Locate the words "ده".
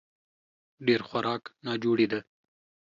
2.11-2.19